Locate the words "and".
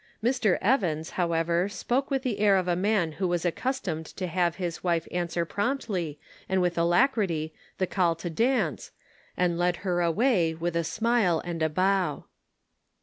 6.49-6.59, 9.37-9.59, 11.45-11.61